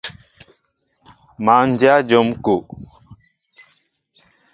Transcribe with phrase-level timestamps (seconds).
[1.43, 2.63] Má ndyă njóm kúw.